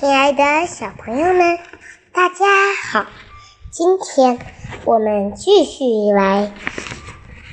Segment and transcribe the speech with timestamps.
[0.00, 1.58] 亲爱的小朋友们，
[2.10, 2.46] 大家
[2.90, 3.04] 好！
[3.70, 4.38] 今天
[4.86, 6.50] 我们继续来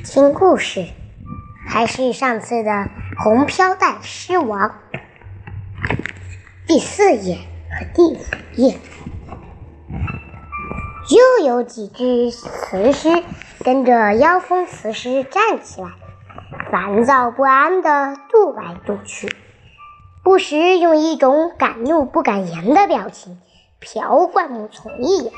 [0.05, 0.88] 听故事，
[1.68, 2.71] 还是上次的
[3.21, 4.70] 《红飘带狮王》
[6.66, 7.38] 第四页
[7.70, 8.18] 和第五
[8.55, 8.77] 页。
[11.09, 13.25] 又有几只雌狮
[13.59, 15.89] 跟着妖风雌狮站起来，
[16.71, 19.36] 烦躁不安地踱来踱去。
[20.27, 23.40] 不时用一种敢怒不敢言的表情
[23.80, 25.31] 瞟灌木丛一眼，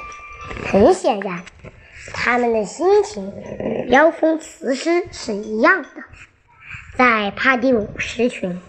[0.65, 1.43] 很显然，
[2.11, 5.89] 他们的心情与妖风雌狮是一样的。
[6.97, 8.59] 在帕蒂姆狮群，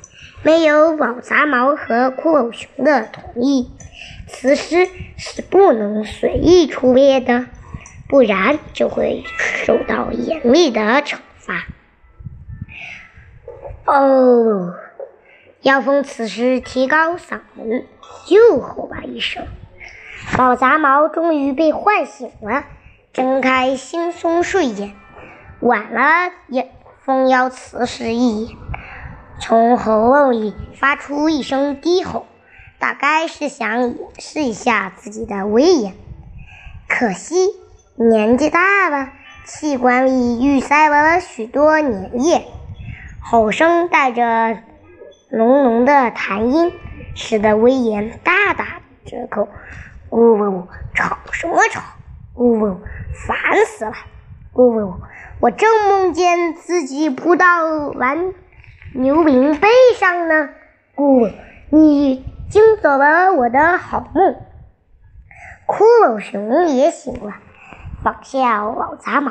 [0.42, 3.70] 没有宝杂毛和酷偶熊的同意，
[4.26, 7.46] 雌狮是不能随意出猎的，
[8.10, 9.24] 不然就会
[9.64, 11.64] 受到严厉的惩罚。
[13.86, 14.74] 哦。
[15.62, 17.84] 妖风此时提高嗓门，
[18.28, 19.46] 又吼了一声。
[20.34, 22.64] 宝杂毛终于被唤醒了，
[23.12, 24.94] 睁开惺忪睡眼，
[25.60, 26.70] 晚了也
[27.04, 28.56] 风妖此时一眼，
[29.38, 32.24] 从喉咙里发出一声低吼，
[32.78, 35.92] 大概是想掩饰一下自己的威严。
[36.88, 37.34] 可惜
[37.96, 39.10] 年纪大了，
[39.44, 42.46] 气管里淤塞了许多粘液，
[43.22, 44.62] 吼声带着。
[45.32, 46.72] 浓浓的痰音
[47.14, 49.48] 使得威严大打折扣。
[50.10, 51.80] 呜呜呜，吵什么吵？
[52.34, 52.80] 呜呜，
[53.26, 53.92] 烦死了！
[54.54, 54.94] 呜呜，
[55.40, 57.46] 我正梦见自己扑到
[57.94, 58.34] 完
[58.92, 60.48] 牛铃背上呢。
[60.96, 61.28] 呜，
[61.70, 64.34] 你惊走了我的好梦。
[65.68, 67.34] 骷髅熊也醒了，
[68.02, 69.30] 放下老杂毛，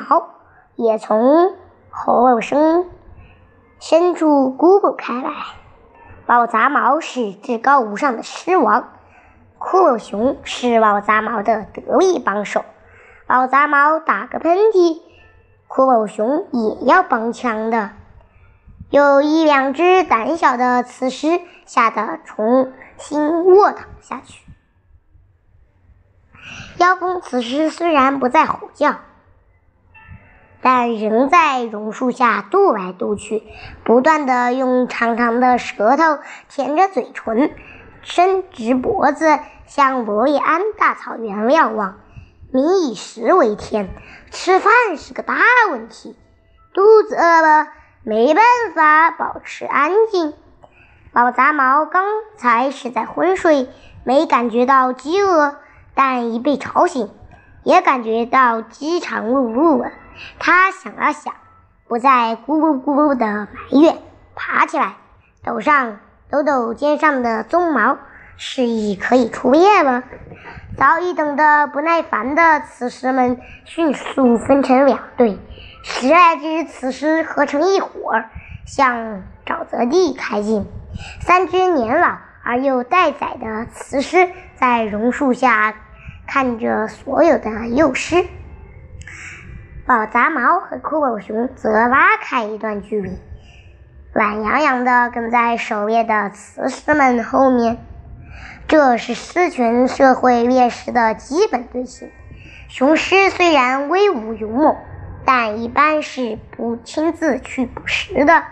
[0.76, 1.54] 也从
[1.90, 2.86] 喉咙深
[3.78, 5.30] 深处咕咕开来。
[6.30, 8.92] 宝杂毛是至高无上的狮王，
[9.58, 12.64] 骷髅熊是宝杂毛的得力帮手。
[13.26, 15.02] 宝杂毛打个喷嚏，
[15.66, 17.90] 骷髅熊也要帮腔的。
[18.90, 24.44] 有一两只胆小的雌狮吓得重新卧躺下去。
[26.76, 28.98] 妖风雌狮虽然不再吼叫。
[30.62, 33.42] 但仍在榕树下踱来踱去，
[33.84, 37.50] 不断的用长长的舌头舔着嘴唇，
[38.02, 41.96] 伸直脖子向伯利安大草原瞭望。
[42.52, 43.88] 民以食为天，
[44.30, 45.34] 吃饭是个大
[45.70, 46.16] 问题。
[46.74, 47.68] 肚子饿了，
[48.02, 48.44] 没办
[48.74, 50.34] 法保持安静。
[51.12, 52.04] 宝杂毛刚
[52.36, 53.68] 才是在昏睡，
[54.04, 55.56] 没感觉到饥饿，
[55.94, 57.10] 但一被吵醒，
[57.64, 59.90] 也感觉到饥肠辘辘了。
[60.38, 61.34] 他想了想，
[61.88, 63.48] 不再咕噜咕噜的埋
[63.80, 63.98] 怨，
[64.34, 64.96] 爬起来，
[65.44, 65.98] 抖上
[66.30, 67.98] 抖抖肩上的鬃毛，
[68.36, 70.02] 示意可以出猎了。
[70.76, 75.38] 早已等得不耐烦的雌狮们迅速分成两队，
[75.82, 78.14] 十来只雌狮合成一伙，
[78.64, 80.66] 向沼泽地开进。
[81.20, 85.74] 三只年老而又待宰的雌狮在榕树下
[86.26, 88.26] 看着所有的幼狮。
[89.90, 93.18] 宝杂毛和骷髅熊则拉开一段距离，
[94.12, 97.76] 懒洋洋地跟在狩猎的雌狮们后面。
[98.68, 102.08] 这是狮群社会猎食的基本队形。
[102.68, 104.76] 雄狮虽然威武勇猛，
[105.26, 108.44] 但一般是不亲自去捕食的，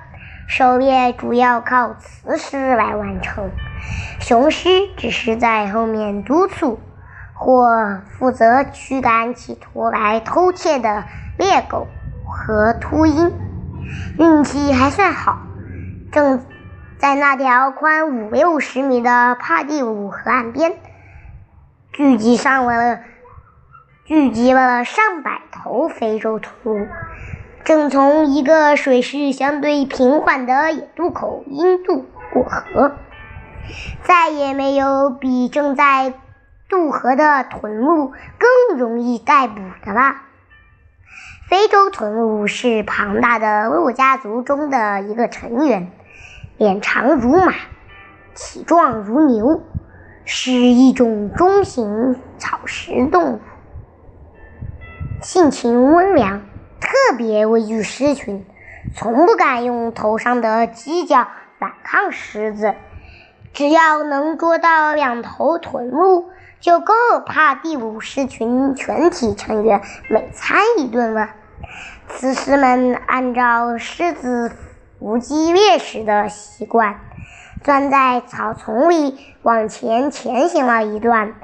[0.49, 3.49] 狩猎主要靠雌狮来完成。
[4.19, 6.81] 雄狮只是在后面督促，
[7.39, 11.05] 或负责驱赶企图来偷窃的。
[11.39, 11.87] 猎狗
[12.27, 13.33] 和秃鹰
[14.19, 15.39] 运气还算好，
[16.11, 16.45] 正
[16.99, 20.73] 在那条宽五六十米的帕蒂姆河岸边
[21.93, 22.99] 聚集上了
[24.05, 26.89] 聚集了上百头非洲豚鹿，
[27.63, 32.97] 正从一个水势相对平缓的野渡口阴渡过河。
[34.03, 36.15] 再也没有比正在
[36.69, 40.17] 渡河的豚鹿更容易逮捕的了。
[41.49, 45.91] 非洲豚鹿是庞大的鹿家族中的一个成员，
[46.59, 47.55] 脸长如马，
[48.35, 49.63] 体壮如牛，
[50.27, 53.41] 是一种中型草食动物，
[55.23, 56.43] 性情温良，
[56.81, 58.45] 特别畏惧狮群，
[58.95, 61.29] 从不敢用头上的犄角
[61.59, 62.75] 反抗狮子。
[63.55, 66.29] 只要能捉到两头豚鹿，
[66.61, 66.93] 就够
[67.25, 71.31] 怕第五狮群全体成员每餐一顿了。
[72.09, 74.51] 雌狮们按照狮子
[74.99, 77.01] 伏击猎食的习惯，
[77.63, 81.35] 钻在草丛里往前前行了一段，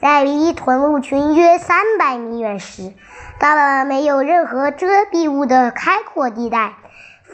[0.00, 2.92] 在离豚鹿群约三百米远时，
[3.38, 6.74] 到了没有任何遮蔽物的开阔地带。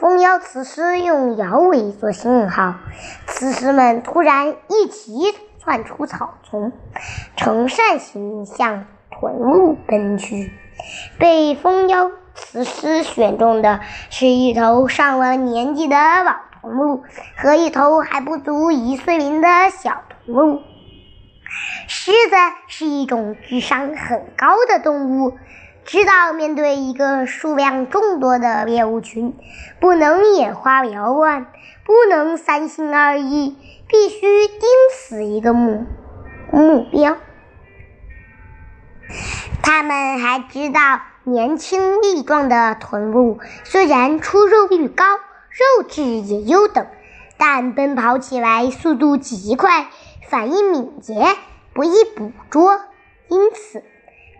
[0.01, 2.73] 蜂妖雌狮用摇尾做信号，
[3.27, 5.11] 雌狮们突然一齐
[5.59, 6.71] 窜出草丛，
[7.37, 10.51] 呈扇形向豚鹿奔去。
[11.19, 17.03] 被蜂妖雌狮选中的是一头上了年纪的老豚鹿
[17.37, 20.63] 和一头还不足一岁龄的小豚鹿。
[21.87, 25.37] 狮子是一种智商很高的动物。
[25.83, 29.35] 知道面对一个数量众多的猎物群，
[29.79, 31.47] 不能眼花缭乱，
[31.83, 33.57] 不能三心二意，
[33.87, 34.59] 必须盯
[34.93, 35.85] 死一个目
[36.51, 37.17] 目标。
[39.61, 46.87] 他们还知道，年轻力壮的豚鹿虽然出肉率高，肉质也优等，
[47.37, 49.87] 但奔跑起来速度极快，
[50.29, 51.35] 反应敏捷，
[51.73, 52.79] 不易捕捉，
[53.27, 53.83] 因此。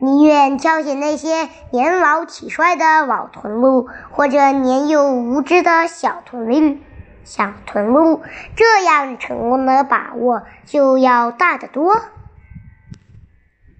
[0.03, 6.77] 宁愿挑选那些年老体衰的老豚鹿，或者年幼无知的小豚鹿，
[7.23, 8.23] 小豚鹿，
[8.55, 12.01] 这样成功的把握就要大得多。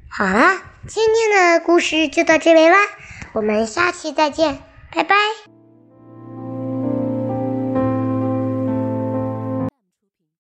[0.10, 0.58] 好了，
[0.88, 2.78] 今天的故事就到这里啦，
[3.34, 4.60] 我们下期再见，
[4.94, 5.16] 拜拜。